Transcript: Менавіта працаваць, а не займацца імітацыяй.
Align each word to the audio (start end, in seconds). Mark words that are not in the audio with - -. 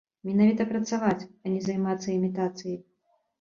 Менавіта 0.27 0.65
працаваць, 0.71 1.27
а 1.43 1.53
не 1.57 1.61
займацца 1.67 2.09
імітацыяй. 2.17 2.81